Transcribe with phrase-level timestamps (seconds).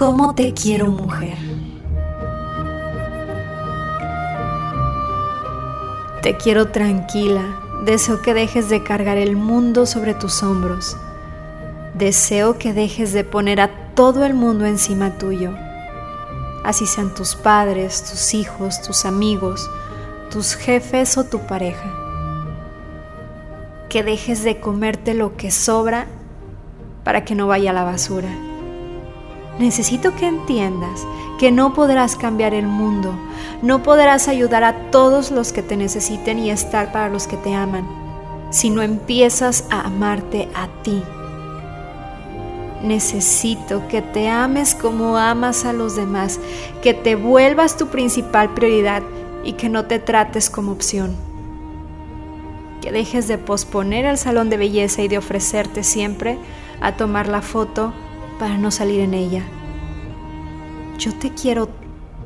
[0.00, 1.36] ¿Cómo te quiero mujer?
[6.22, 10.96] Te quiero tranquila, deseo que dejes de cargar el mundo sobre tus hombros.
[11.92, 15.52] Deseo que dejes de poner a todo el mundo encima tuyo.
[16.64, 19.68] Así sean tus padres, tus hijos, tus amigos,
[20.30, 21.92] tus jefes o tu pareja.
[23.90, 26.06] Que dejes de comerte lo que sobra
[27.04, 28.30] para que no vaya a la basura
[29.60, 31.06] necesito que entiendas
[31.38, 33.14] que no podrás cambiar el mundo,
[33.62, 37.54] no podrás ayudar a todos los que te necesiten y estar para los que te
[37.54, 37.86] aman,
[38.50, 41.02] si no empiezas a amarte a ti.
[42.82, 46.40] Necesito que te ames como amas a los demás,
[46.82, 49.02] que te vuelvas tu principal prioridad
[49.44, 51.14] y que no te trates como opción.
[52.80, 56.38] Que dejes de posponer el salón de belleza y de ofrecerte siempre
[56.80, 57.92] a tomar la foto
[58.40, 59.42] para no salir en ella.
[60.98, 61.68] Yo te quiero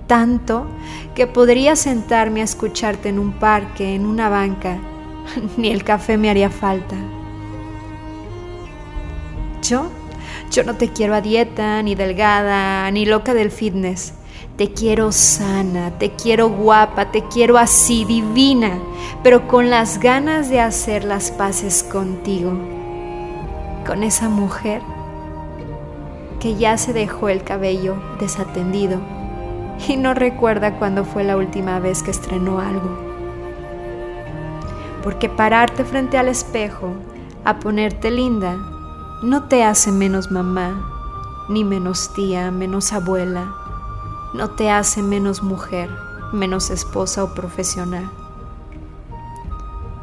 [0.07, 0.67] tanto
[1.15, 4.79] que podría sentarme a escucharte en un parque, en una banca,
[5.57, 6.95] ni el café me haría falta.
[9.61, 9.87] Yo,
[10.53, 14.15] yo no te quiero a dieta, ni delgada, ni loca del fitness.
[14.57, 18.79] Te quiero sana, te quiero guapa, te quiero así, divina,
[19.25, 22.53] pero con las ganas de hacer las paces contigo,
[23.85, 24.81] con esa mujer
[26.45, 29.01] que ya se dejó el cabello desatendido
[29.89, 32.99] y no recuerda cuándo fue la última vez que estrenó algo.
[35.03, 36.93] Porque pararte frente al espejo
[37.47, 38.59] a ponerte linda
[39.23, 43.55] no te hace menos mamá, ni menos tía, menos abuela,
[44.35, 45.89] no te hace menos mujer,
[46.35, 48.11] menos esposa o profesional.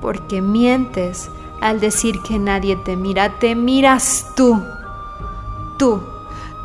[0.02, 1.30] Porque mientes
[1.62, 4.60] al decir que nadie te mira, te miras tú,
[5.78, 6.02] tú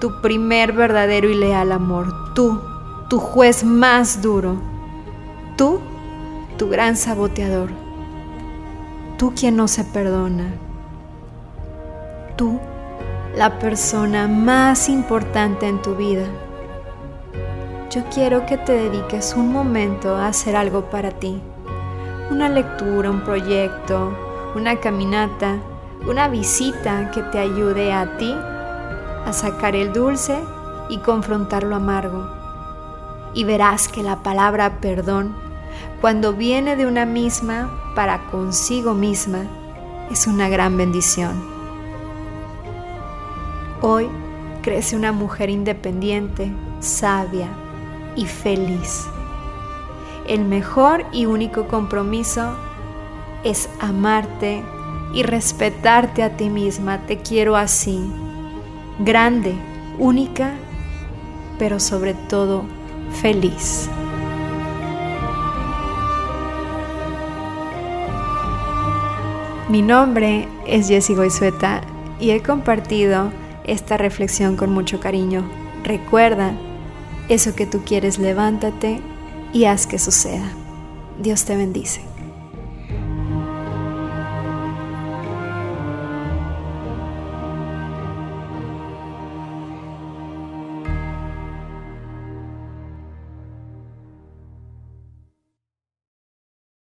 [0.01, 2.61] tu primer verdadero y leal amor, tú,
[3.09, 4.57] tu juez más duro,
[5.57, 5.81] tú,
[6.59, 7.71] tu gran saboteador,
[9.17, 10.53] tú quien no se perdona,
[12.37, 12.61] tú,
[13.35, 16.27] la persona más importante en tu vida.
[17.91, 21.41] Yo quiero que te dediques un momento a hacer algo para ti,
[22.31, 24.13] una lectura, un proyecto,
[24.55, 25.57] una caminata,
[26.07, 28.35] una visita que te ayude a ti
[29.27, 30.39] a sacar el dulce
[30.89, 32.31] y confrontar lo amargo.
[33.35, 35.37] Y verás que la palabra perdón,
[36.01, 39.41] cuando viene de una misma para consigo misma,
[40.11, 41.45] es una gran bendición.
[43.83, 44.09] Hoy
[44.63, 47.49] crece una mujer independiente, sabia
[48.15, 49.07] y feliz.
[50.29, 52.57] El mejor y único compromiso
[53.43, 54.63] es amarte
[55.13, 57.07] y respetarte a ti misma.
[57.07, 58.09] Te quiero así
[58.99, 59.55] grande,
[59.99, 60.55] única,
[61.59, 62.65] pero sobre todo
[63.21, 63.89] feliz.
[69.69, 71.81] Mi nombre es Jessie Goizueta
[72.21, 73.33] y he compartido
[73.65, 75.51] esta reflexión con mucho cariño.
[75.83, 76.53] Recuerda,
[77.29, 79.01] eso que tú quieres, levántate
[79.53, 80.49] y haz que suceda.
[81.21, 82.16] Dios te bendice.